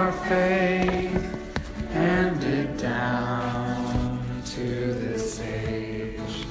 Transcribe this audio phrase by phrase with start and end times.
[0.00, 6.46] our faith handed down to this age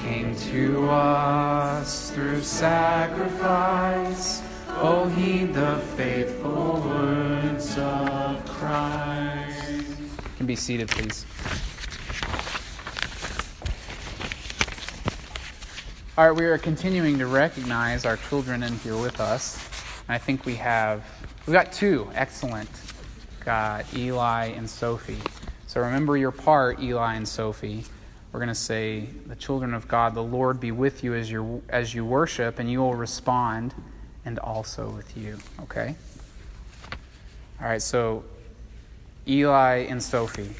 [0.00, 4.42] came to us through sacrifice.
[4.68, 9.70] Oh, heed the faithful words of Christ.
[9.70, 11.26] You can be seated, please.
[16.16, 19.58] All right, we are continuing to recognize our children in here with us.
[20.08, 21.04] I think we have,
[21.44, 22.83] we've got two excellent.
[23.44, 25.20] Got Eli and Sophie.
[25.66, 27.84] So remember your part, Eli and Sophie.
[28.32, 31.62] We're going to say, The children of God, the Lord be with you as, you
[31.68, 33.74] as you worship, and you will respond,
[34.24, 35.38] and also with you.
[35.62, 35.94] Okay?
[37.60, 38.24] All right, so
[39.28, 40.54] Eli and Sophie.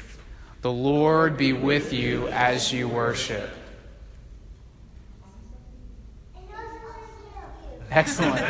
[0.61, 3.49] The Lord be with you as you worship.
[7.91, 8.41] Excellent.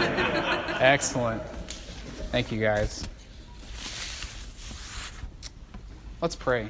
[0.82, 1.42] Excellent.
[2.32, 3.08] Thank you, guys.
[6.26, 6.70] Let's pray.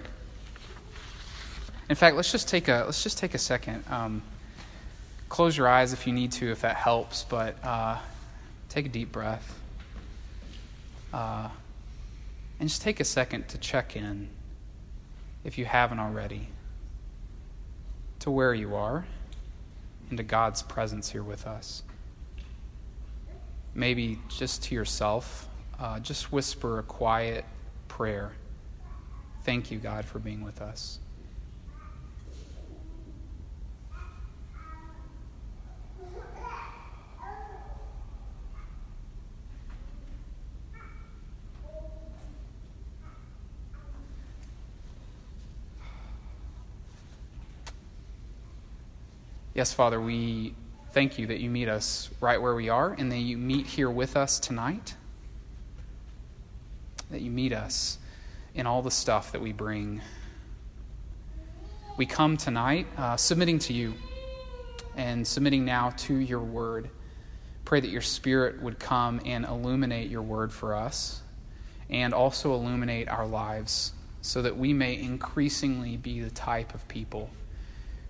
[1.88, 3.86] In fact, let's just take a let's just take a second.
[3.90, 4.22] Um,
[5.30, 7.24] close your eyes if you need to, if that helps.
[7.24, 8.00] But uh,
[8.68, 9.58] take a deep breath,
[11.14, 11.48] uh,
[12.60, 14.28] and just take a second to check in,
[15.46, 16.50] if you haven't already,
[18.20, 19.06] to where you are,
[20.12, 21.82] into God's presence here with us
[23.74, 25.48] maybe just to yourself,
[25.80, 27.46] uh, just whisper a quiet
[27.88, 28.34] prayer.
[29.46, 30.98] Thank you, God, for being with us.
[49.54, 50.56] Yes, Father, we
[50.92, 53.92] thank you that you meet us right where we are and that you meet here
[53.92, 54.96] with us tonight.
[57.12, 58.00] That you meet us
[58.56, 60.02] in all the stuff that we bring.
[61.98, 63.94] We come tonight uh, submitting to you
[64.96, 66.90] and submitting now to your word.
[67.66, 71.22] Pray that your spirit would come and illuminate your word for us
[71.90, 77.30] and also illuminate our lives so that we may increasingly be the type of people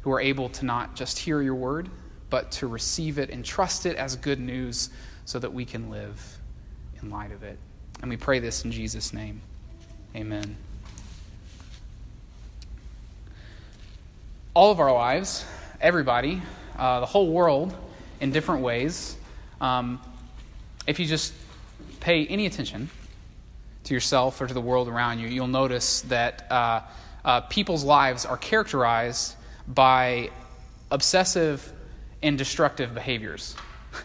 [0.02, 1.90] who are able to not just hear your word
[2.30, 4.90] but to receive it and trust it as good news
[5.25, 6.38] so that we can live
[7.02, 7.58] in light of it.
[8.02, 9.41] And we pray this in Jesus' name.
[10.16, 10.56] Amen.
[14.53, 15.44] All of our lives,
[15.81, 16.42] everybody,
[16.78, 17.76] uh, the whole world,
[18.22, 19.18] in different ways,
[19.59, 20.00] um,
[20.88, 21.34] if you just
[22.00, 22.90] pay any attention
[23.84, 26.80] to yourself or to the world around you, you'll notice that uh,
[27.26, 29.36] uh, people's lives are characterized
[29.68, 30.30] by
[30.92, 31.74] obsessive
[32.24, 33.53] and destructive behaviors.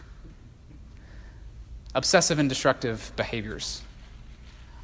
[1.95, 3.81] Obsessive and destructive behaviors.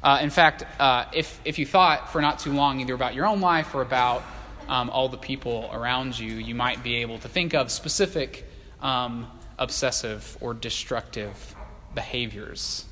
[0.02, 3.26] Uh, in fact, uh, if, if you thought for not too long either about your
[3.26, 4.22] own life or about
[4.68, 8.48] um, all the people around you, you might be able to think of specific
[8.80, 9.26] um,
[9.58, 11.56] obsessive or destructive
[11.94, 12.84] behaviors.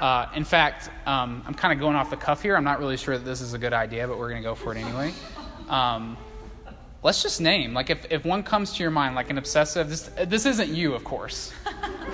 [0.00, 2.56] Uh, in fact, um, I'm kind of going off the cuff here.
[2.56, 4.54] I'm not really sure that this is a good idea, but we're going to go
[4.54, 5.12] for it anyway.
[5.68, 6.16] Um,
[7.04, 10.10] let's just name like if, if one comes to your mind like an obsessive this,
[10.26, 11.52] this isn't you of course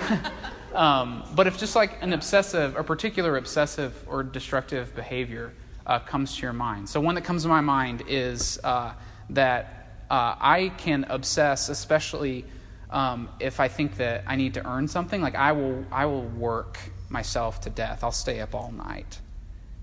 [0.73, 5.53] um, but if just like an obsessive a particular obsessive or destructive behavior
[5.85, 8.93] uh, comes to your mind so one that comes to my mind is uh,
[9.29, 12.45] that uh, i can obsess especially
[12.89, 16.23] um, if i think that i need to earn something like i will i will
[16.23, 19.19] work myself to death i'll stay up all night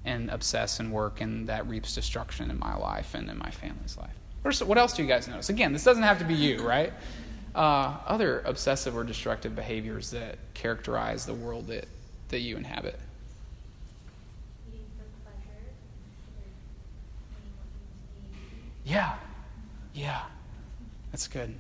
[0.05, 3.97] and obsess and work and that reaps destruction in my life and in my family's
[3.97, 5.49] life what else do you guys notice?
[5.49, 6.93] Again, this doesn't have to be you, right?
[7.59, 11.89] Uh, other obsessive or destructive behaviors that characterize the world that,
[12.29, 12.97] that you inhabit.
[18.85, 19.17] Yeah.
[19.93, 20.23] Yeah.
[21.11, 21.53] That's good.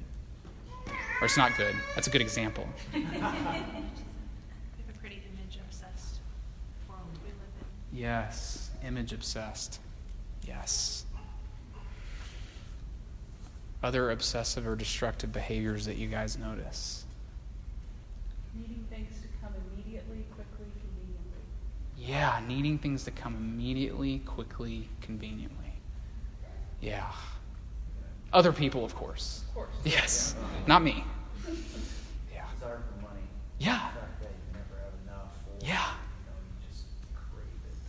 [1.20, 1.74] Or it's not good.
[1.96, 2.68] That's a good example.
[2.94, 6.20] we have a pretty image obsessed
[6.88, 7.36] world we live
[7.92, 7.98] in.
[7.98, 8.70] Yes.
[8.84, 9.80] Image obsessed.
[10.46, 11.06] Yes
[13.82, 17.04] other obsessive or destructive behaviors that you guys notice?
[18.54, 21.42] Needing things to come immediately, quickly, conveniently.
[21.96, 25.72] Yeah, needing things to come immediately, quickly, conveniently.
[26.80, 27.10] Yeah.
[28.32, 29.44] Other people, of course.
[29.48, 29.68] Of course.
[29.84, 30.34] Yes.
[30.38, 30.46] Yeah.
[30.66, 31.04] Not me.
[32.32, 32.44] Yeah.
[32.54, 33.22] Desire for money.
[33.58, 33.88] Yeah.
[33.88, 34.08] Or,
[35.60, 35.66] yeah.
[35.66, 36.32] You know,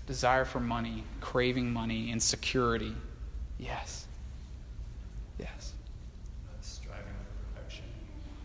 [0.07, 2.95] Desire for money, craving money, insecurity.
[3.59, 3.98] Yes.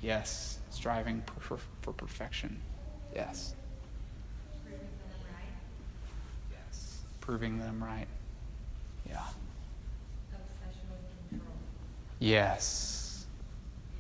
[0.05, 0.59] Yes.
[0.69, 2.61] Striving for, for perfection.
[3.15, 3.55] Yes.
[7.23, 8.07] proving that I'm right.
[9.09, 9.19] Yeah.
[10.35, 11.57] Obsession with control.
[12.19, 13.27] Yes.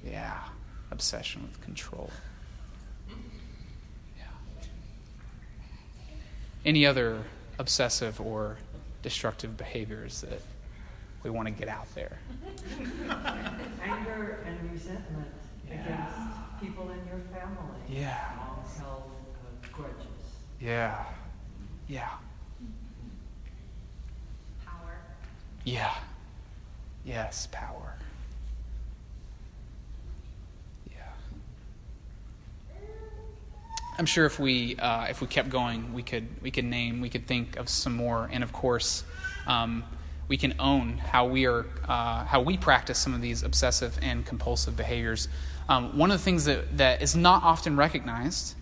[0.04, 0.40] Yeah.
[0.90, 2.10] Obsession with control.
[3.08, 4.24] Yeah.
[6.66, 7.22] Any other
[7.58, 8.58] obsessive or
[9.02, 10.42] destructive behaviors that
[11.22, 12.18] we want to get out there?
[13.82, 15.28] Anger and resentment
[15.80, 17.80] against people in your family.
[17.88, 18.18] Yeah.
[18.38, 20.06] Long held uh, grudges.
[20.60, 21.04] Yeah.
[21.88, 22.08] Yeah.
[24.64, 24.98] Power.
[25.64, 25.94] Yeah.
[27.04, 27.94] Yes, power.
[30.90, 31.02] Yeah.
[33.98, 37.10] I'm sure if we uh, if we kept going, we could we could name we
[37.10, 39.04] could think of some more, and of course,
[39.46, 39.84] um,
[40.28, 44.24] we can own how we are uh, how we practice some of these obsessive and
[44.24, 45.28] compulsive behaviors.
[45.68, 48.54] Um, one of the things that, that is not often recognized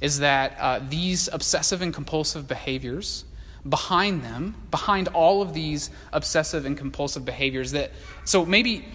[0.00, 3.24] is that uh, these obsessive and compulsive behaviors
[3.68, 7.90] behind them behind all of these obsessive and compulsive behaviors that
[8.24, 8.86] so maybe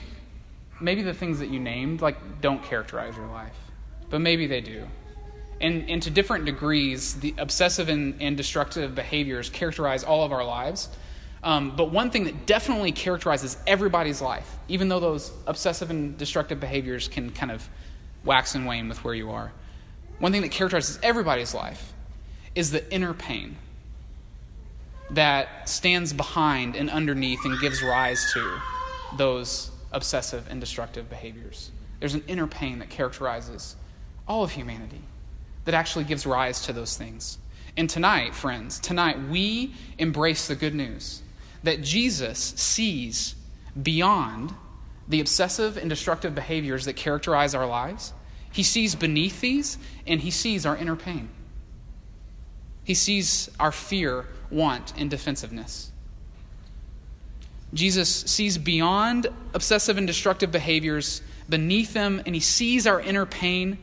[0.81, 3.55] maybe the things that you named like don't characterize your life
[4.09, 4.87] but maybe they do.
[5.61, 10.43] And, and to different degrees the obsessive and, and destructive behaviors characterize all of our
[10.43, 10.89] lives
[11.45, 16.59] um, but one thing that definitely characterizes everybody's life even though those obsessive and destructive
[16.59, 17.69] behaviors can kind of
[18.25, 19.51] wax and wane with where you are
[20.19, 21.93] one thing that characterizes everybody's life
[22.55, 23.57] is the inner pain
[25.11, 28.59] that stands behind and underneath and gives rise to
[29.17, 31.71] those obsessive and destructive behaviors.
[31.99, 33.75] There's an inner pain that characterizes
[34.27, 35.01] all of humanity
[35.65, 37.37] that actually gives rise to those things.
[37.77, 41.21] And tonight, friends, tonight we embrace the good news
[41.65, 43.35] that Jesus sees
[43.81, 44.53] beyond
[45.07, 48.13] the obsessive and destructive behaviors that characterize our lives.
[48.51, 49.77] He sees beneath these,
[50.07, 51.29] and he sees our inner pain.
[52.83, 55.91] He sees our fear, want, and defensiveness.
[57.73, 63.79] Jesus sees beyond obsessive and destructive behaviors, beneath them, and he sees our inner pain,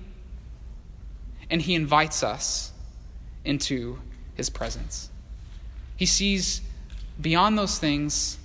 [1.50, 2.72] and he invites us
[3.44, 3.98] into
[4.34, 5.10] his presence.
[5.96, 6.62] He sees
[7.20, 8.38] beyond those things,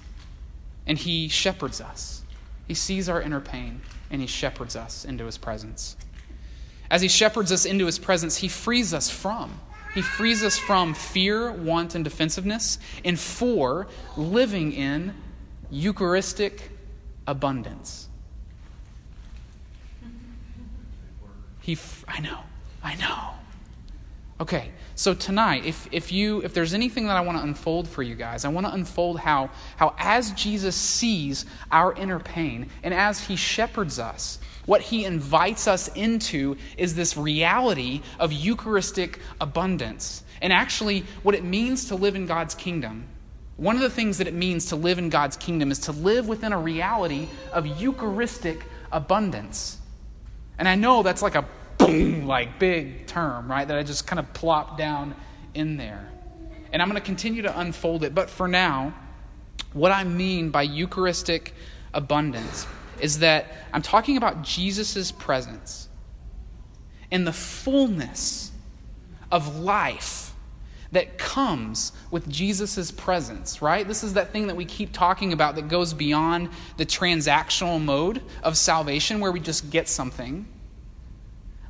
[0.86, 2.24] and he shepherds us.
[2.68, 3.82] He sees our inner pain,
[4.12, 5.96] and he shepherds us into his presence.
[6.90, 9.60] As he shepherds us into his presence, he frees us from.
[9.94, 15.14] He frees us from fear, want, and defensiveness, and for living in
[15.72, 16.70] Eucharistic
[17.26, 18.08] abundance.
[21.62, 21.78] He,
[22.08, 22.40] I know,
[22.84, 23.37] I know.
[24.40, 28.04] Okay, so tonight, if, if you if there's anything that I want to unfold for
[28.04, 32.94] you guys, I want to unfold how how as Jesus sees our inner pain and
[32.94, 34.38] as he shepherds us,
[34.68, 40.24] what he invites us into is this reality of Eucharistic abundance.
[40.40, 43.08] And actually, what it means to live in God's kingdom.
[43.56, 46.28] One of the things that it means to live in God's kingdom is to live
[46.28, 49.80] within a reality of Eucharistic abundance.
[50.60, 51.46] And I know that's like a
[51.88, 53.68] like big term, right?
[53.68, 55.16] That I just kind of plop down
[55.54, 56.10] in there.
[56.72, 58.14] And I'm going to continue to unfold it.
[58.14, 58.94] But for now,
[59.74, 61.54] what I mean by Eucharistic
[61.94, 62.68] abundance
[63.00, 65.88] is that I'm talking about Jesus' presence
[67.12, 68.52] and the fullness
[69.32, 70.34] of life
[70.92, 73.88] that comes with Jesus' presence, right?
[73.88, 78.22] This is that thing that we keep talking about that goes beyond the transactional mode
[78.42, 80.48] of salvation where we just get something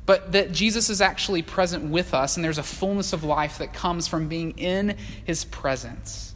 [0.08, 3.74] but that Jesus is actually present with us, and there's a fullness of life that
[3.74, 4.96] comes from being in
[5.26, 6.34] his presence.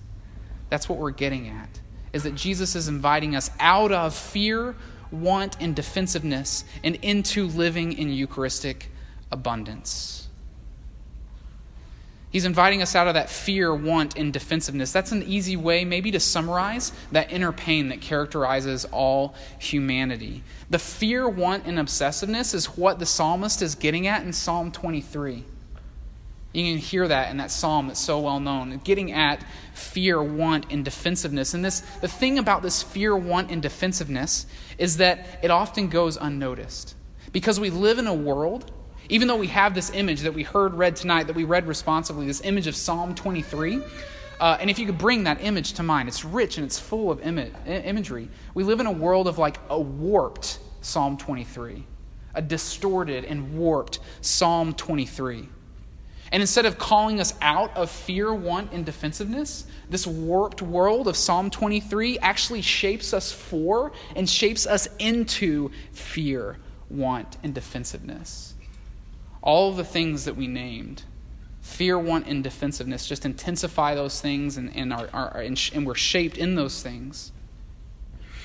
[0.69, 1.81] That's what we're getting at,
[2.12, 4.76] is that Jesus is inviting us out of fear,
[5.11, 8.91] want, and defensiveness and into living in Eucharistic
[9.31, 10.22] abundance.
[12.33, 14.91] He's inviting us out of that fear, want, and defensiveness.
[14.91, 20.43] That's an easy way, maybe, to summarize that inner pain that characterizes all humanity.
[20.71, 25.45] The fear, want, and obsessiveness is what the psalmist is getting at in Psalm 23.
[26.55, 28.81] You can hear that in that psalm that's so well known.
[28.83, 31.53] Getting at fear, want, and defensiveness.
[31.53, 34.47] And this the thing about this fear, want, and defensiveness
[34.79, 36.95] is that it often goes unnoticed.
[37.33, 38.71] Because we live in a world
[39.12, 42.26] even though we have this image that we heard read tonight, that we read responsibly,
[42.26, 43.83] this image of Psalm 23,
[44.40, 47.11] uh, and if you could bring that image to mind, it's rich and it's full
[47.11, 48.31] of Im- imagery.
[48.54, 51.85] We live in a world of like a warped Psalm 23,
[52.35, 55.47] a distorted and warped Psalm 23.
[56.33, 61.19] And instead of calling us out of fear, want, and defensiveness, this warped world of
[61.19, 66.57] Psalm 23 actually shapes us for and shapes us into fear,
[66.88, 68.51] want, and defensiveness
[69.43, 71.03] all the things that we named
[71.63, 75.95] fear, want, and defensiveness just intensify those things, and, and, are, are, and, and we're
[75.95, 77.31] shaped in those things.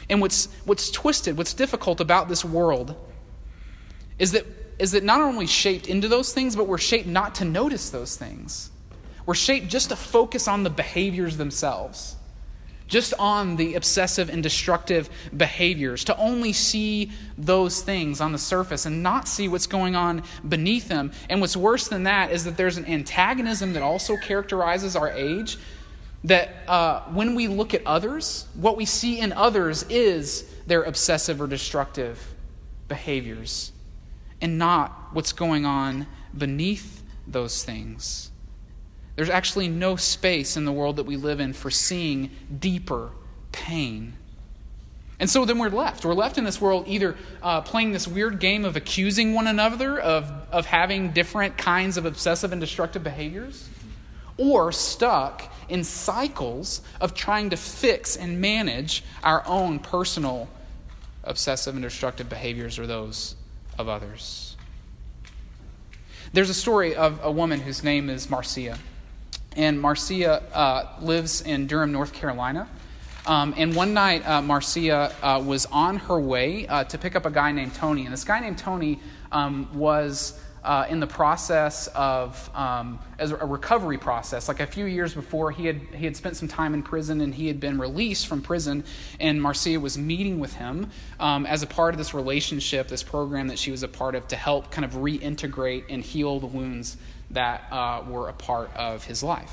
[0.09, 2.95] And what's, what's twisted, what's difficult about this world
[4.19, 4.45] is that,
[4.77, 8.15] is that not only shaped into those things, but we're shaped not to notice those
[8.15, 8.69] things.
[9.25, 12.16] We're shaped just to focus on the behaviors themselves,
[12.87, 18.85] just on the obsessive and destructive behaviors, to only see those things on the surface
[18.85, 21.11] and not see what's going on beneath them.
[21.29, 25.57] And what's worse than that is that there's an antagonism that also characterizes our age.
[26.23, 31.39] That uh, when we look at others, what we see in others is their obsessive
[31.41, 32.33] or destructive
[32.87, 33.71] behaviors
[34.41, 38.26] and not what's going on beneath those things.
[39.17, 43.09] There's actually no space in the world that we live in for seeing deeper
[43.51, 44.13] pain.
[45.19, 46.05] And so then we're left.
[46.05, 49.99] We're left in this world either uh, playing this weird game of accusing one another
[49.99, 53.67] of, of having different kinds of obsessive and destructive behaviors,
[54.37, 60.47] or stuck in cycles of trying to fix and manage our own personal
[61.23, 63.33] obsessive and destructive behaviors or those
[63.79, 64.55] of others.
[66.33, 68.77] There's a story of a woman whose name is Marcia.
[69.57, 72.69] And Marcia uh, lives in Durham, North Carolina.
[73.25, 77.25] Um, and one night, uh, Marcia uh, was on her way uh, to pick up
[77.25, 78.05] a guy named Tony.
[78.05, 78.99] And this guy named Tony
[79.31, 84.47] um, was uh, in the process of um, as a recovery process.
[84.47, 87.33] Like a few years before, he had he had spent some time in prison and
[87.33, 88.83] he had been released from prison.
[89.19, 93.47] And Marcia was meeting with him um, as a part of this relationship, this program
[93.47, 96.97] that she was a part of to help kind of reintegrate and heal the wounds
[97.31, 99.51] that uh, were a part of his life.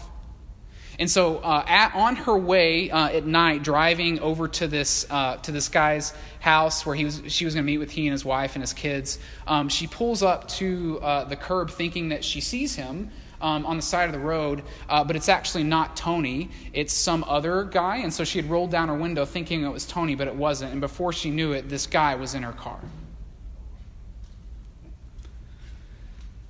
[0.99, 5.37] And so, uh, at, on her way uh, at night, driving over to this uh,
[5.39, 8.13] to this guy's house where he was, she was going to meet with he and
[8.13, 12.25] his wife and his kids, um, she pulls up to uh, the curb, thinking that
[12.25, 15.97] she sees him um, on the side of the road, uh, but it's actually not
[15.97, 17.97] Tony; it's some other guy.
[17.97, 20.71] And so she had rolled down her window, thinking it was Tony, but it wasn't.
[20.71, 22.79] And before she knew it, this guy was in her car.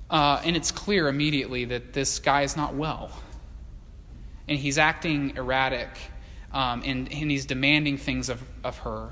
[0.09, 3.11] Uh, and it's clear immediately that this guy is not well.
[4.47, 5.89] And he's acting erratic,
[6.53, 9.11] um, and, and he's demanding things of, of her.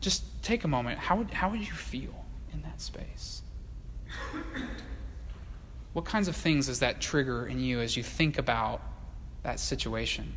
[0.00, 0.98] Just take a moment.
[0.98, 3.42] How would, how would you feel in that space?
[5.92, 8.82] What kinds of things does that trigger in you as you think about
[9.44, 10.34] that situation?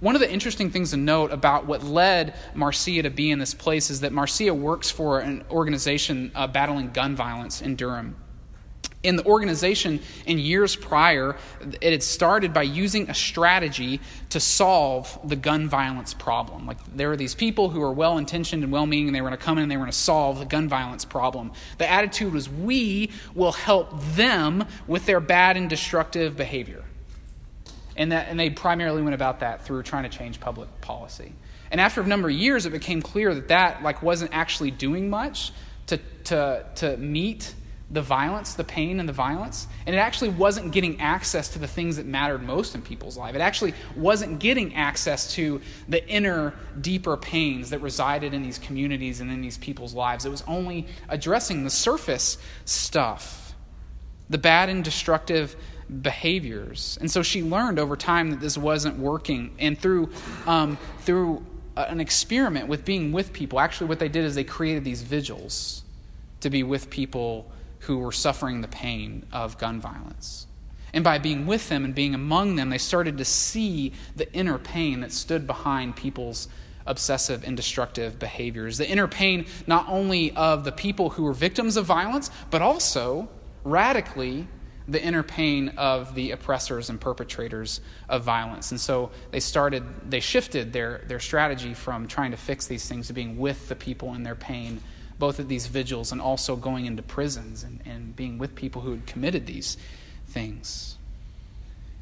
[0.00, 3.54] One of the interesting things to note about what led Marcia to be in this
[3.54, 8.16] place is that Marcia works for an organization uh, battling gun violence in Durham.
[9.02, 11.36] In the organization, in years prior,
[11.82, 14.00] it had started by using a strategy
[14.30, 16.66] to solve the gun violence problem.
[16.66, 19.28] Like, there were these people who were well intentioned and well meaning, and they were
[19.28, 21.52] going to come in and they were going to solve the gun violence problem.
[21.76, 26.83] The attitude was, we will help them with their bad and destructive behavior.
[27.96, 31.32] And, that, and they primarily went about that through trying to change public policy.
[31.70, 35.10] And after a number of years, it became clear that that like, wasn't actually doing
[35.10, 35.52] much
[35.86, 37.54] to, to, to meet
[37.90, 39.68] the violence, the pain and the violence.
[39.86, 43.34] And it actually wasn't getting access to the things that mattered most in people's life.
[43.34, 49.20] It actually wasn't getting access to the inner, deeper pains that resided in these communities
[49.20, 50.24] and in these people's lives.
[50.24, 53.54] It was only addressing the surface stuff,
[54.30, 55.54] the bad and destructive
[56.02, 56.98] behaviors.
[57.00, 59.54] And so she learned over time that this wasn't working.
[59.58, 60.10] And through,
[60.46, 61.44] um, through
[61.76, 65.82] an experiment with being with people, actually, what they did is they created these vigils
[66.40, 67.50] to be with people
[67.80, 70.46] who were suffering the pain of gun violence.
[70.92, 74.58] And by being with them and being among them, they started to see the inner
[74.58, 76.48] pain that stood behind people's
[76.86, 78.78] obsessive and destructive behaviors.
[78.78, 83.28] The inner pain not only of the people who were victims of violence, but also
[83.64, 84.46] radically
[84.86, 88.70] the inner pain of the oppressors and perpetrators of violence.
[88.70, 93.06] And so they started, they shifted their, their strategy from trying to fix these things
[93.06, 94.80] to being with the people in their pain,
[95.18, 98.90] both at these vigils and also going into prisons and, and being with people who
[98.90, 99.78] had committed these
[100.28, 100.98] things.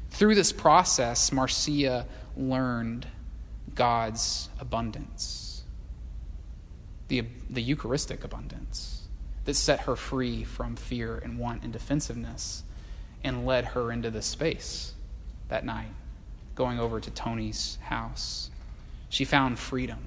[0.09, 3.07] Through this process, Marcia learned
[3.75, 5.63] God's abundance,
[7.07, 9.03] the, the Eucharistic abundance
[9.45, 12.63] that set her free from fear and want and defensiveness
[13.23, 14.93] and led her into this space
[15.49, 15.91] that night,
[16.55, 18.49] going over to Tony's house.
[19.09, 19.99] She found freedom.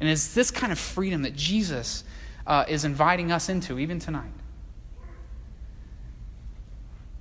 [0.00, 2.04] And it's this kind of freedom that Jesus
[2.46, 4.32] uh, is inviting us into even tonight.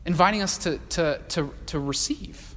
[0.06, 2.56] Inviting us to, to, to, to receive.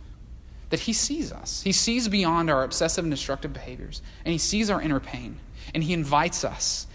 [0.71, 1.63] That He sees us.
[1.63, 5.39] He sees beyond our obsessive and destructive behaviors, and He sees our inner pain,
[5.75, 6.87] and He invites us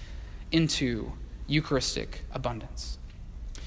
[0.52, 1.12] into
[1.48, 2.99] Eucharistic abundance.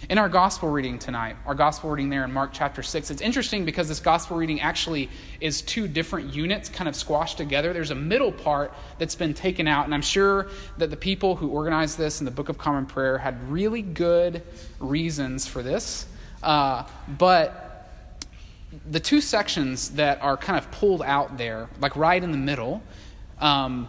[0.08, 3.64] In our gospel reading tonight, our gospel reading there in Mark chapter 6, it's interesting
[3.64, 5.08] because this gospel reading actually
[5.40, 7.72] is two different units kind of squashed together.
[7.72, 11.50] There's a middle part that's been taken out, and I'm sure that the people who
[11.50, 14.42] organized this in the Book of Common Prayer had really good
[14.80, 16.06] reasons for this.
[16.42, 17.86] Uh, but
[18.90, 22.82] the two sections that are kind of pulled out there, like right in the middle,
[23.38, 23.88] um,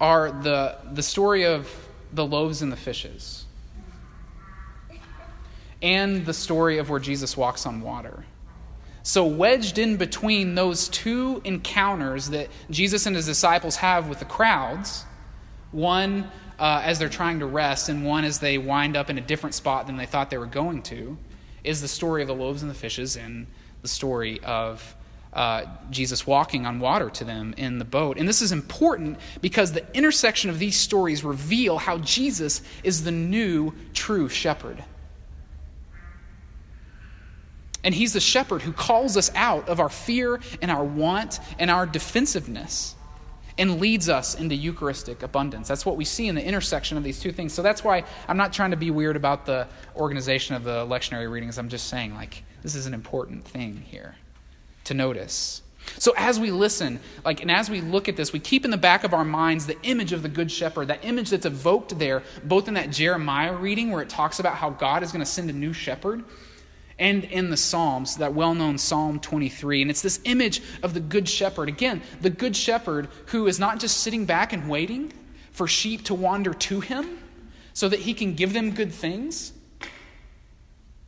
[0.00, 1.68] are the, the story of
[2.12, 3.44] the loaves and the fishes
[5.82, 8.24] and the story of where Jesus walks on water.
[9.02, 14.24] So, wedged in between those two encounters that Jesus and his disciples have with the
[14.24, 15.04] crowds,
[15.72, 19.20] one uh, as they're trying to rest, and one as they wind up in a
[19.20, 21.18] different spot than they thought they were going to,
[21.64, 23.48] is the story of the loaves and the fishes and
[23.82, 24.94] the story of
[25.32, 28.18] uh, Jesus walking on water to them in the boat.
[28.18, 33.10] And this is important because the intersection of these stories reveal how Jesus is the
[33.10, 34.84] new true shepherd.
[37.84, 41.70] And he's the shepherd who calls us out of our fear and our want and
[41.70, 42.94] our defensiveness
[43.58, 45.68] and leads us into Eucharistic abundance.
[45.68, 47.52] That's what we see in the intersection of these two things.
[47.52, 51.30] So that's why I'm not trying to be weird about the organization of the lectionary
[51.30, 51.58] readings.
[51.58, 54.14] I'm just saying, like, this is an important thing here
[54.84, 55.62] to notice.
[55.98, 58.76] So as we listen, like, and as we look at this, we keep in the
[58.76, 62.22] back of our minds the image of the Good Shepherd, that image that's evoked there,
[62.44, 65.50] both in that Jeremiah reading where it talks about how God is going to send
[65.50, 66.24] a new shepherd
[66.98, 69.82] and in the Psalms, that well known Psalm 23.
[69.82, 71.68] And it's this image of the Good Shepherd.
[71.68, 75.12] Again, the Good Shepherd who is not just sitting back and waiting
[75.50, 77.18] for sheep to wander to him
[77.72, 79.52] so that he can give them good things.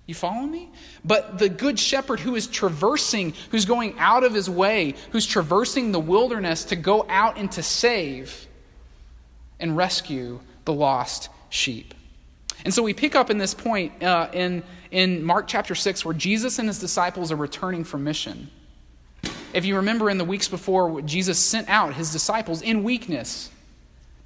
[0.07, 0.71] You follow me?
[1.05, 5.93] But the Good Shepherd who is traversing, who's going out of his way, who's traversing
[5.93, 8.47] the wilderness to go out and to save
[9.59, 11.95] and rescue the lost sheep.
[12.64, 14.62] And so we pick up in this point uh, in,
[14.95, 18.49] in Mark chapter 6 where Jesus and his disciples are returning from mission.
[19.53, 23.51] If you remember in the weeks before, Jesus sent out his disciples in weakness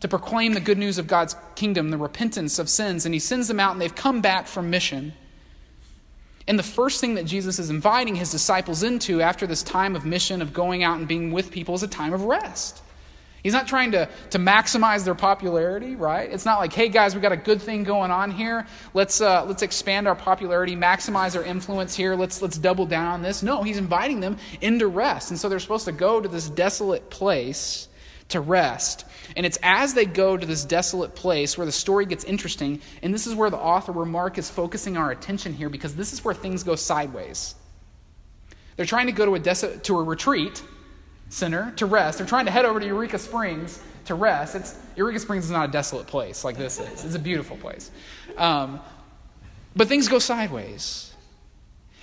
[0.01, 3.49] to proclaim the good news of God's kingdom, the repentance of sins, and he sends
[3.49, 5.15] them out and they've come back from mission.
[6.47, 10.05] And the first thing that Jesus is inviting his disciples into after this time of
[10.05, 12.83] mission, of going out and being with people, is a time of rest.
[13.43, 16.31] He's not trying to, to maximize their popularity, right?
[16.31, 18.67] It's not like, hey guys, we got a good thing going on here.
[18.95, 22.17] Let's, uh, let's expand our popularity, maximize our influence here.
[22.17, 23.43] Let's, let's double down on this.
[23.43, 25.31] No, he's inviting them into rest.
[25.31, 27.89] And so they're supposed to go to this desolate place
[28.31, 29.05] to rest.
[29.37, 32.81] And it's as they go to this desolate place where the story gets interesting.
[33.03, 36.13] And this is where the author, where Mark is focusing our attention here, because this
[36.13, 37.55] is where things go sideways.
[38.77, 40.63] They're trying to go to a, des- to a retreat
[41.29, 42.19] center to rest.
[42.19, 44.55] They're trying to head over to Eureka Springs to rest.
[44.55, 47.91] It's, Eureka Springs is not a desolate place like this is, it's a beautiful place.
[48.37, 48.81] Um,
[49.77, 51.15] but things go sideways.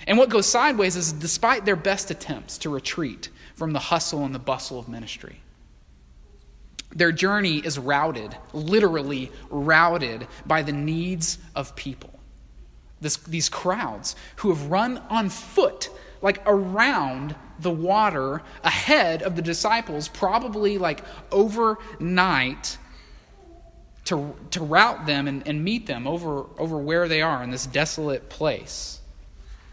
[0.06, 4.34] And what goes sideways is despite their best attempts to retreat from the hustle and
[4.34, 5.40] the bustle of ministry,
[6.94, 12.10] their journey is routed, literally routed, by the needs of people.
[13.00, 15.90] This, these crowds who have run on foot,
[16.22, 22.78] like around the water ahead of the disciples, probably like overnight,
[24.06, 27.66] to, to route them and, and meet them over, over where they are in this
[27.66, 29.00] desolate place,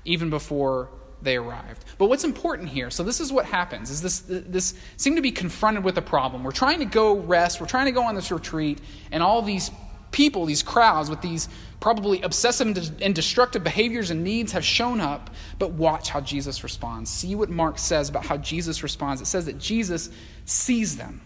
[0.05, 0.89] even before
[1.21, 1.85] they arrived.
[1.97, 5.31] But what's important here, so this is what happens, is this, this seem to be
[5.31, 6.43] confronted with a problem.
[6.43, 8.79] We're trying to go rest, we're trying to go on this retreat,
[9.11, 9.69] and all these
[10.13, 11.49] people, these crowds with these
[11.81, 17.11] probably obsessive and destructive behaviors and needs have shown up, but watch how Jesus responds.
[17.11, 19.21] See what Mark says about how Jesus responds.
[19.21, 20.09] It says that Jesus
[20.45, 21.19] sees them.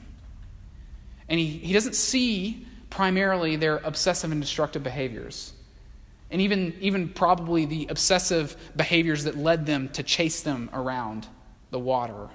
[1.30, 5.54] And he, he doesn't see primarily their obsessive and destructive behaviors.
[6.32, 11.28] And even, even probably the obsessive behaviors that led them to chase them around
[11.70, 12.30] the water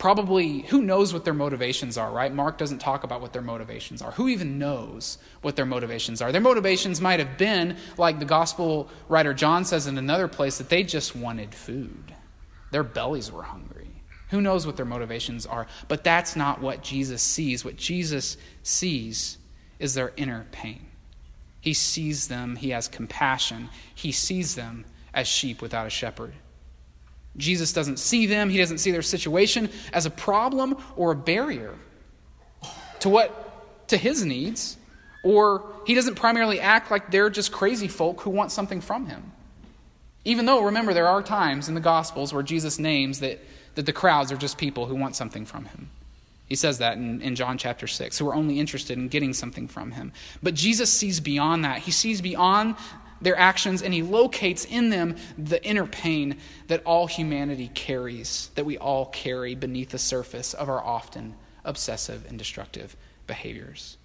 [0.00, 2.32] probably who knows what their motivations are, right?
[2.32, 4.10] Mark doesn't talk about what their motivations are.
[4.12, 6.32] Who even knows what their motivations are?
[6.32, 10.70] Their motivations might have been, like the gospel writer John says in another place, that
[10.70, 12.14] they just wanted food.
[12.72, 13.90] Their bellies were hungry.
[14.30, 15.66] Who knows what their motivations are?
[15.86, 17.62] But that's not what Jesus sees.
[17.62, 19.36] What Jesus sees
[19.78, 20.86] is their inner pain.
[21.60, 26.32] He sees them, he has compassion, he sees them as sheep without a shepherd.
[27.40, 31.74] Jesus doesn't see them, he doesn't see their situation as a problem or a barrier
[33.00, 34.76] to what to his needs,
[35.22, 39.32] or he doesn't primarily act like they're just crazy folk who want something from him.
[40.24, 43.40] Even though, remember, there are times in the Gospels where Jesus names that,
[43.74, 45.90] that the crowds are just people who want something from him.
[46.46, 49.68] He says that in, in John chapter 6, who are only interested in getting something
[49.68, 50.12] from him.
[50.42, 51.78] But Jesus sees beyond that.
[51.78, 52.74] He sees beyond
[53.20, 58.64] their actions, and he locates in them the inner pain that all humanity carries, that
[58.64, 63.98] we all carry beneath the surface of our often obsessive and destructive behaviors.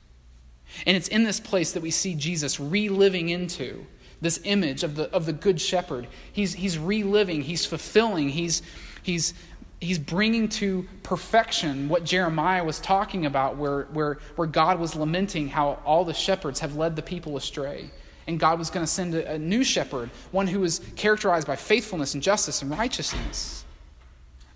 [0.86, 3.86] And it's in this place that we see Jesus reliving into
[4.21, 6.08] this image of the, of the Good Shepherd.
[6.32, 8.62] He's, he's reliving, he's fulfilling, he's,
[9.04, 9.34] he's,
[9.80, 15.47] he's bringing to perfection what Jeremiah was talking about, where, where, where God was lamenting
[15.49, 17.91] how all the shepherds have led the people astray.
[18.28, 21.56] And God was going to send a, a new shepherd, one who was characterized by
[21.56, 23.64] faithfulness and justice and righteousness.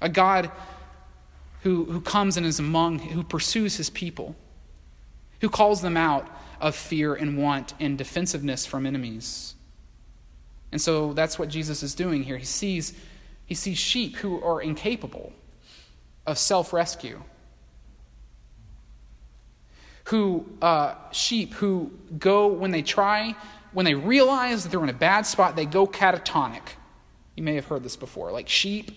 [0.01, 0.51] A God
[1.61, 4.35] who, who comes and is among, who pursues his people
[5.41, 6.27] who calls them out
[6.59, 9.55] of fear and want and defensiveness from enemies.
[10.71, 12.37] And so that's what Jesus is doing here.
[12.37, 12.93] He sees,
[13.45, 15.33] he sees sheep who are incapable
[16.25, 17.21] of self rescue.
[20.05, 23.35] Who, uh, sheep who go, when they try,
[23.71, 26.61] when they realize that they're in a bad spot, they go catatonic.
[27.35, 28.31] You may have heard this before.
[28.31, 28.91] Like sheep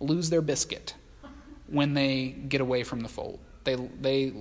[0.00, 0.94] lose their biscuit
[1.66, 3.40] when they get away from the fold.
[3.64, 4.32] They, they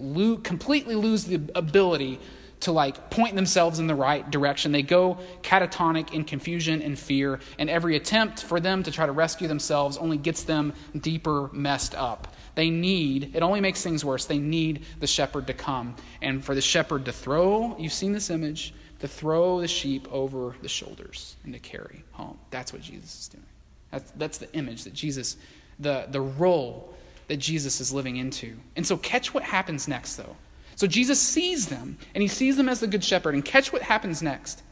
[0.44, 2.20] completely lose the ability
[2.62, 4.72] to like point themselves in the right direction.
[4.72, 9.12] They go catatonic in confusion and fear, and every attempt for them to try to
[9.12, 12.34] rescue themselves only gets them deeper messed up.
[12.56, 14.26] They need, it only makes things worse.
[14.26, 15.96] They need the shepherd to come.
[16.22, 20.56] And for the shepherd to throw, you've seen this image, to throw the sheep over
[20.62, 22.38] the shoulders and to carry home.
[22.50, 23.46] That's what Jesus is doing.
[23.92, 25.38] That's, that's the image that Jesus,
[25.80, 26.94] the, the role
[27.28, 28.58] that Jesus is living into.
[28.76, 30.36] And so, catch what happens next, though.
[30.76, 33.36] So, Jesus sees them, and he sees them as the Good Shepherd.
[33.36, 34.64] And catch what happens next.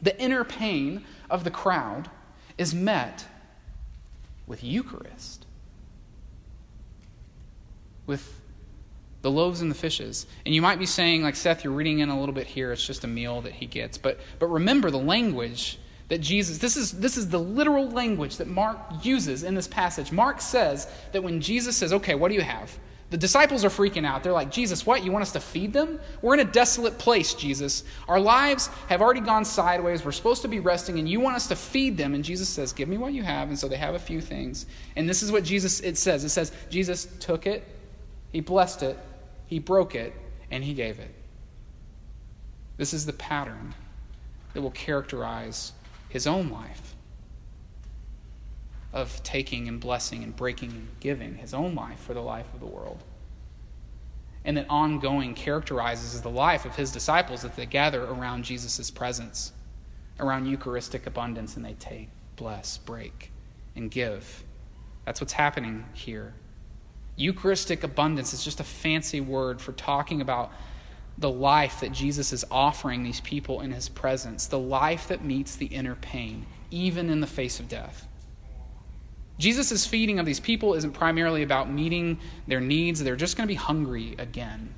[0.00, 2.10] The inner pain of the crowd
[2.58, 3.24] is met
[4.46, 5.46] with Eucharist,
[8.06, 8.41] with
[9.22, 10.26] the loaves and the fishes.
[10.44, 12.86] And you might be saying, like Seth, you're reading in a little bit here, it's
[12.86, 13.96] just a meal that he gets.
[13.96, 18.48] But, but remember the language that Jesus, this is, this is the literal language that
[18.48, 20.12] Mark uses in this passage.
[20.12, 22.76] Mark says that when Jesus says, Okay, what do you have?
[23.12, 24.22] The disciples are freaking out.
[24.22, 25.04] They're like, Jesus, what?
[25.04, 26.00] You want us to feed them?
[26.22, 27.84] We're in a desolate place, Jesus.
[28.08, 30.02] Our lives have already gone sideways.
[30.02, 32.14] We're supposed to be resting, and you want us to feed them.
[32.14, 33.48] And Jesus says, Give me what you have.
[33.48, 34.64] And so they have a few things.
[34.96, 36.24] And this is what Jesus, it says.
[36.24, 37.66] It says, Jesus took it,
[38.32, 38.98] he blessed it,
[39.52, 40.14] he broke it,
[40.50, 41.14] and he gave it.
[42.78, 43.74] This is the pattern
[44.54, 45.72] that will characterize
[46.08, 46.94] his own life
[48.94, 52.60] of taking and blessing and breaking and giving his own life for the life of
[52.60, 53.04] the world.
[54.42, 59.52] And that ongoing characterizes the life of his disciples that they gather around Jesus' presence,
[60.18, 63.30] around Eucharistic abundance, and they take, bless, break,
[63.76, 64.44] and give.
[65.04, 66.32] That's what's happening here.
[67.16, 70.52] Eucharistic abundance is just a fancy word for talking about
[71.18, 75.56] the life that Jesus is offering these people in his presence, the life that meets
[75.56, 78.06] the inner pain, even in the face of death.
[79.38, 83.52] Jesus' feeding of these people isn't primarily about meeting their needs, they're just going to
[83.52, 84.74] be hungry again.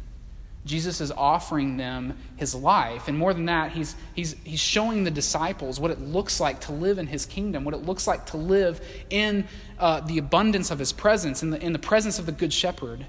[0.64, 3.08] Jesus is offering them his life.
[3.08, 6.72] And more than that, he's, he's, he's showing the disciples what it looks like to
[6.72, 9.46] live in his kingdom, what it looks like to live in
[9.78, 13.06] uh, the abundance of his presence, in the, in the presence of the Good Shepherd.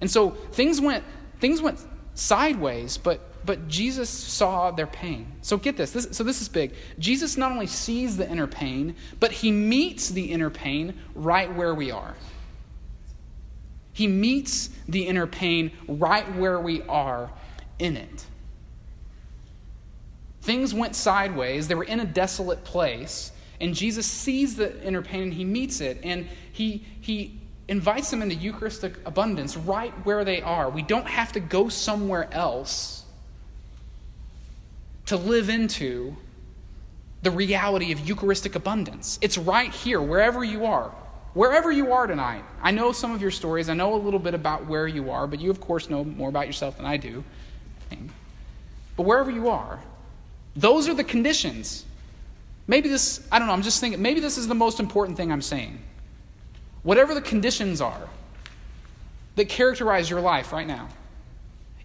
[0.00, 1.04] And so things went
[1.40, 1.78] things went
[2.14, 5.32] sideways, but but Jesus saw their pain.
[5.42, 6.08] So get this, this.
[6.12, 6.74] So this is big.
[6.98, 11.74] Jesus not only sees the inner pain, but he meets the inner pain right where
[11.74, 12.14] we are.
[14.00, 17.30] He meets the inner pain right where we are
[17.78, 18.24] in it.
[20.40, 21.68] Things went sideways.
[21.68, 23.30] They were in a desolate place.
[23.60, 26.00] And Jesus sees the inner pain and he meets it.
[26.02, 30.70] And he, he invites them into Eucharistic abundance right where they are.
[30.70, 33.04] We don't have to go somewhere else
[35.04, 36.16] to live into
[37.20, 39.18] the reality of Eucharistic abundance.
[39.20, 40.90] It's right here, wherever you are.
[41.32, 42.44] Wherever you are tonight.
[42.60, 43.68] I know some of your stories.
[43.68, 46.28] I know a little bit about where you are, but you, of course, know more
[46.28, 47.22] about yourself than I do.
[48.96, 49.80] But wherever you are,
[50.56, 51.84] those are the conditions.
[52.66, 55.32] Maybe this, I don't know, I'm just thinking, maybe this is the most important thing
[55.32, 55.80] I'm saying.
[56.82, 58.08] Whatever the conditions are
[59.36, 60.88] that characterize your life right now,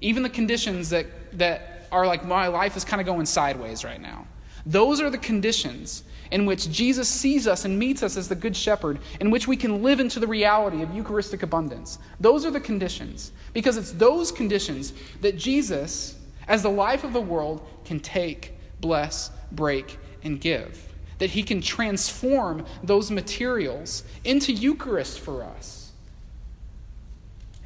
[0.01, 1.05] even the conditions that,
[1.37, 4.27] that are like my life is kind of going sideways right now,
[4.65, 8.55] those are the conditions in which Jesus sees us and meets us as the Good
[8.55, 11.99] Shepherd, in which we can live into the reality of Eucharistic abundance.
[12.19, 17.21] Those are the conditions, because it's those conditions that Jesus, as the life of the
[17.21, 25.19] world, can take, bless, break, and give that He can transform those materials into Eucharist
[25.19, 25.91] for us.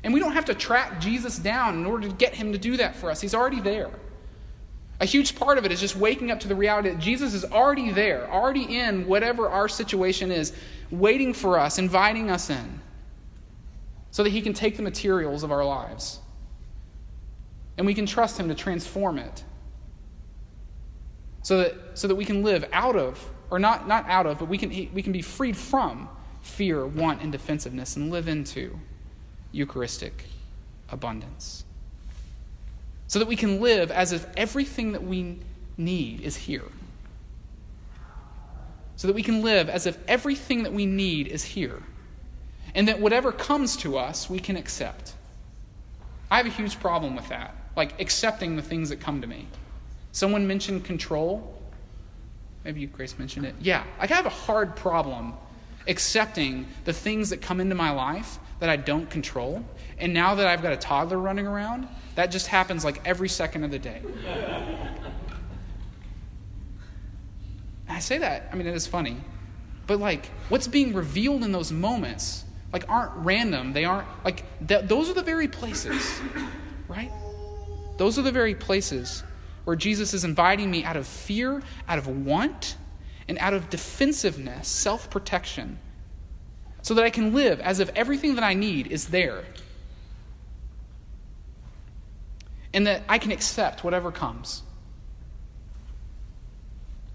[0.04, 2.78] And we don't have to track Jesus down in order to get Him to do
[2.78, 3.92] that for us, He's already there.
[5.02, 7.46] A huge part of it is just waking up to the reality that Jesus is
[7.46, 10.52] already there, already in whatever our situation is,
[10.92, 12.82] waiting for us, inviting us in,
[14.12, 16.20] so that He can take the materials of our lives
[17.78, 19.44] and we can trust Him to transform it
[21.44, 24.50] so that, so that we can live out of, or not, not out of, but
[24.50, 26.10] we can, we can be freed from
[26.42, 28.78] fear, want, and defensiveness and live into
[29.54, 30.26] Eucharistic
[30.90, 31.64] abundance.
[33.10, 35.40] So that we can live as if everything that we
[35.78, 36.64] need is here.
[38.96, 41.84] So that we can live as if everything that we need is here.
[42.74, 45.14] And that whatever comes to us, we can accept.
[46.32, 49.48] I have a huge problem with that, like accepting the things that come to me.
[50.14, 51.62] Someone mentioned control.
[52.64, 53.56] Maybe you, Grace, mentioned it.
[53.60, 55.34] Yeah, I have a hard problem
[55.88, 59.64] accepting the things that come into my life that I don't control.
[59.98, 63.64] And now that I've got a toddler running around, that just happens like every second
[63.64, 64.02] of the day.
[67.88, 69.18] I say that, I mean, it is funny.
[69.88, 73.74] But like, what's being revealed in those moments, like, aren't random.
[73.74, 76.22] They aren't, like, th- those are the very places,
[76.88, 77.12] right?
[77.98, 79.24] Those are the very places
[79.64, 82.78] where Jesus is inviting me out of fear, out of want,
[83.28, 85.80] and out of defensiveness, self protection,
[86.82, 89.44] so that I can live as if everything that I need is there.
[92.74, 94.64] And that I can accept whatever comes.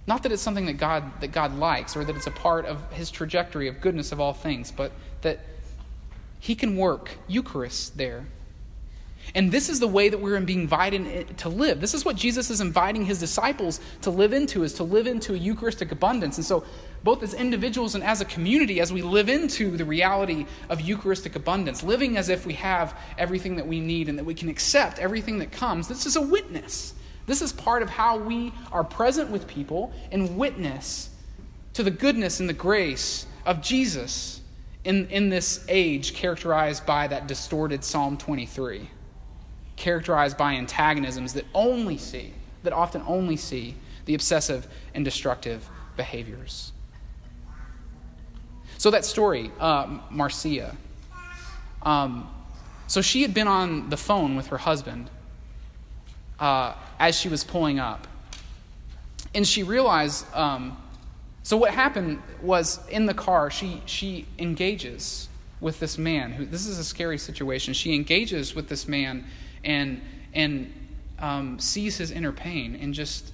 [0.06, 2.92] Not that it's something that God, that God likes or that it's a part of
[2.92, 5.40] his trajectory of goodness of all things, but that
[6.40, 8.26] he can work Eucharist there.
[9.34, 11.80] And this is the way that we're being invited to live.
[11.80, 15.34] This is what Jesus is inviting his disciples to live into, is to live into
[15.34, 16.36] a Eucharistic abundance.
[16.36, 16.64] And so,
[17.02, 21.36] both as individuals and as a community, as we live into the reality of Eucharistic
[21.36, 24.98] abundance, living as if we have everything that we need and that we can accept
[24.98, 26.94] everything that comes, this is a witness.
[27.26, 31.10] This is part of how we are present with people and witness
[31.74, 34.40] to the goodness and the grace of Jesus
[34.84, 38.88] in, in this age characterized by that distorted Psalm 23,
[39.76, 42.32] characterized by antagonisms that only see,
[42.62, 46.72] that often only see the obsessive and destructive behaviors.
[48.78, 50.76] So, that story, uh, Marcia,
[51.82, 52.28] um,
[52.86, 55.10] so she had been on the phone with her husband
[56.38, 58.06] uh, as she was pulling up.
[59.34, 60.76] And she realized, um,
[61.42, 65.28] so what happened was in the car, she, she engages
[65.60, 67.74] with this man who, this is a scary situation.
[67.74, 69.24] She engages with this man
[69.64, 70.00] and,
[70.32, 70.72] and
[71.18, 73.32] um, sees his inner pain and just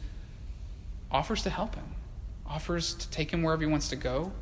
[1.11, 1.85] offers to help him,
[2.47, 4.33] offers to take him wherever he wants to go.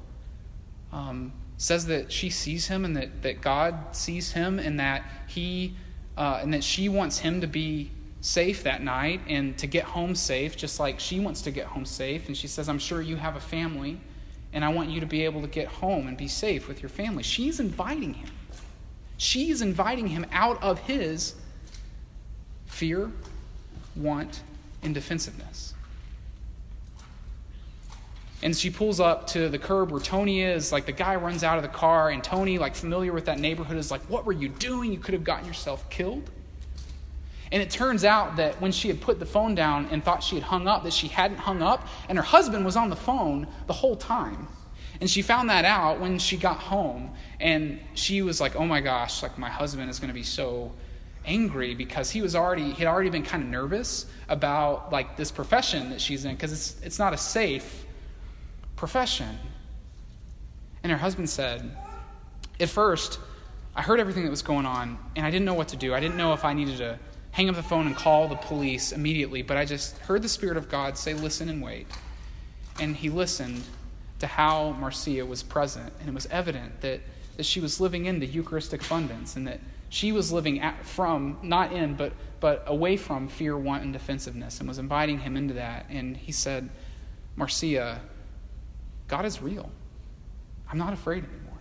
[0.93, 5.75] Um, says that she sees him and that, that God sees him and that he
[6.17, 10.15] uh, and that she wants him to be safe that night and to get home
[10.17, 12.27] safe, just like she wants to get home safe.
[12.27, 14.01] And she says, I'm sure you have a family,
[14.53, 16.89] and I want you to be able to get home and be safe with your
[16.89, 17.23] family.
[17.23, 18.31] She's inviting him.
[19.17, 21.35] She's inviting him out of his
[22.69, 23.11] fear,
[23.97, 24.43] want,
[24.83, 25.75] and defensiveness.
[28.41, 30.71] And she pulls up to the curb where Tony is.
[30.71, 33.77] Like the guy runs out of the car, and Tony, like familiar with that neighborhood,
[33.77, 34.93] is like, What were you doing?
[34.93, 36.31] You could have gotten yourself killed.
[37.51, 40.37] And it turns out that when she had put the phone down and thought she
[40.37, 43.49] had hung up, that she hadn't hung up, and her husband was on the phone
[43.67, 44.49] the whole time.
[45.01, 48.81] And she found that out when she got home, and she was like, "Oh my
[48.81, 50.73] gosh, like my husband is going to be so
[51.29, 55.31] angry because he was already he had already been kind of nervous about like this
[55.31, 57.85] profession that she's in because it's it's not a safe
[58.75, 59.39] profession."
[60.83, 61.77] And her husband said,
[62.59, 63.21] "At first,
[63.77, 65.95] I heard everything that was going on, and I didn't know what to do.
[65.95, 66.99] I didn't know if I needed to."
[67.39, 70.57] hang up the phone and call the police immediately, but I just heard the Spirit
[70.57, 71.87] of God say, Listen and wait.
[72.81, 73.63] And he listened
[74.19, 77.01] to how Marcia was present, and it was evident that,
[77.37, 81.39] that she was living in the Eucharistic abundance and that she was living at, from,
[81.43, 85.55] not in, but, but away from fear, want, and defensiveness, and was inviting him into
[85.55, 85.87] that.
[85.89, 86.69] And he said,
[87.37, 88.01] Marcia,
[89.07, 89.71] God is real.
[90.71, 91.59] I'm not afraid anymore.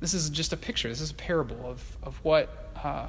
[0.00, 0.88] This is just a picture.
[0.88, 3.06] This is a parable of, of, what, uh,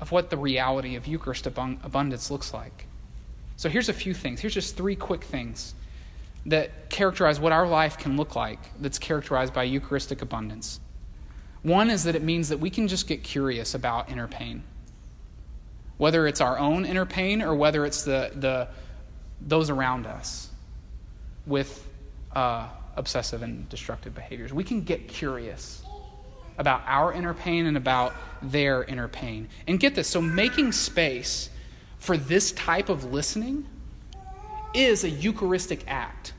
[0.00, 2.86] of what the reality of Eucharist abundance looks like.
[3.56, 4.40] So here's a few things.
[4.40, 5.74] Here's just three quick things
[6.46, 10.80] that characterize what our life can look like that's characterized by Eucharistic abundance.
[11.62, 14.64] One is that it means that we can just get curious about inner pain.
[15.98, 18.68] Whether it's our own inner pain or whether it's the, the,
[19.40, 20.50] those around us
[21.46, 21.88] with
[22.34, 24.52] uh, obsessive and destructive behaviors.
[24.52, 25.82] We can get curious
[26.58, 29.48] about our inner pain and about their inner pain.
[29.66, 31.50] And get this so, making space
[31.98, 33.66] for this type of listening
[34.74, 36.32] is a Eucharistic act.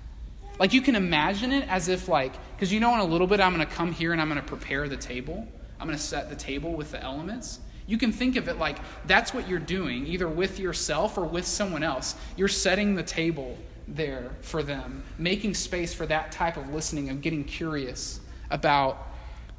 [0.60, 3.39] Like you can imagine it as if, like, because you know, in a little bit,
[3.39, 5.48] I'm going to come here and I'm going to prepare the table.
[5.80, 7.60] I'm going to set the table with the elements.
[7.86, 11.46] You can think of it like that's what you're doing, either with yourself or with
[11.46, 12.15] someone else.
[12.38, 17.22] You're setting the table there for them, making space for that type of listening and
[17.22, 19.10] getting curious about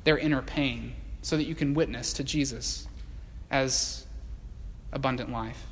[0.05, 2.87] their inner pain so that you can witness to Jesus
[3.51, 4.07] as
[4.93, 5.67] abundant life.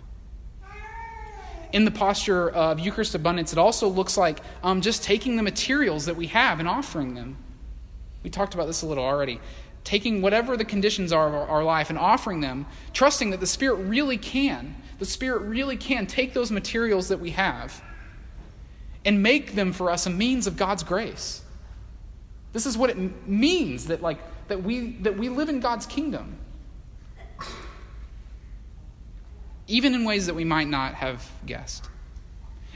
[1.72, 6.04] In the posture of Eucharist abundance, it also looks like um, just taking the materials
[6.06, 7.36] that we have and offering them.
[8.22, 9.40] We talked about this a little already
[9.84, 13.46] taking whatever the conditions are of our, our life and offering them, trusting that the
[13.46, 14.76] Spirit really can.
[14.98, 17.82] The Spirit really can take those materials that we have
[19.04, 21.42] and make them for us a means of God's grace.
[22.52, 26.36] This is what it means that, like, that, we, that we live in God's kingdom.
[29.68, 31.88] Even in ways that we might not have guessed.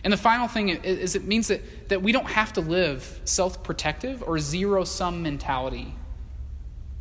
[0.05, 3.63] And the final thing is it means that, that we don't have to live self
[3.63, 5.95] protective or zero sum mentality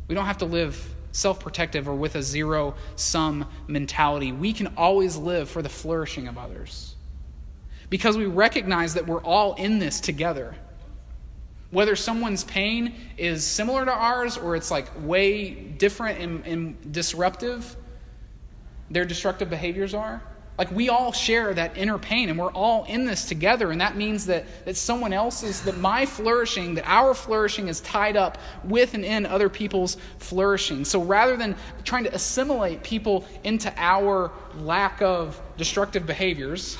[0.08, 4.32] we don't have to live self protective or with a zero sum mentality.
[4.32, 6.94] We can always live for the flourishing of others
[7.90, 10.54] because we recognize that we're all in this together.
[11.70, 17.76] Whether someone's pain is similar to ours or it's like way different and, and disruptive,
[18.90, 20.22] their destructive behaviors are
[20.58, 23.70] like we all share that inner pain and we're all in this together.
[23.70, 28.16] And that means that, that someone else's, that my flourishing, that our flourishing is tied
[28.16, 30.84] up with and in other people's flourishing.
[30.84, 36.78] So rather than trying to assimilate people into our lack of destructive behaviors,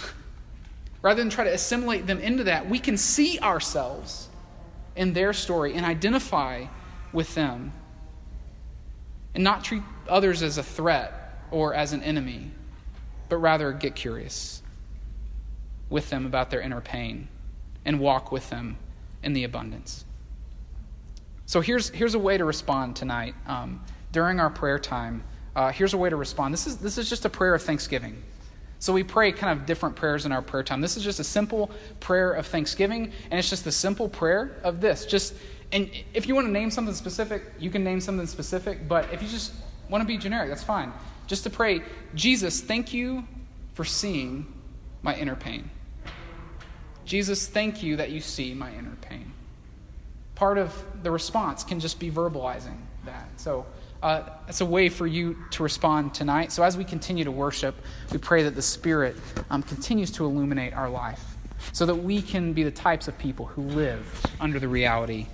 [1.03, 4.29] rather than try to assimilate them into that, we can see ourselves
[4.95, 6.65] in their story and identify
[7.13, 7.73] with them
[9.35, 11.26] and not treat others as a threat
[11.57, 12.51] or as an enemy
[13.31, 14.63] but rather get curious
[15.89, 17.29] with them about their inner pain
[17.87, 18.77] and walk with them
[19.23, 20.05] in the abundance.
[21.47, 23.35] So here's, here's a way to respond tonight.
[23.47, 26.53] Um, during our prayer time, uh, here's a way to respond.
[26.53, 28.23] This is, this is just a prayer of thanksgiving.
[28.79, 30.83] So we pray kind of different prayers in our prayer time.
[30.83, 34.83] This is just a simple prayer of thanksgiving, and it's just the simple prayer of
[34.83, 35.07] this.
[35.07, 35.35] Just
[35.73, 39.23] and if you want to name something specific, you can name something specific, but if
[39.23, 39.55] you just
[39.89, 40.93] want to be generic, that's fine.
[41.27, 41.83] Just to pray,
[42.15, 43.27] Jesus, thank you
[43.75, 44.47] for seeing
[45.03, 45.71] my inner pain.
[47.05, 49.33] Jesus, thank you that you see my inner pain.
[50.35, 53.29] Part of the response can just be verbalizing that.
[53.37, 53.65] So
[54.03, 56.53] uh, it's a way for you to respond tonight.
[56.53, 57.75] So as we continue to worship,
[58.13, 59.17] we pray that the Spirit
[59.51, 61.37] um, continues to illuminate our life
[61.73, 65.27] so that we can be the types of people who live under the reality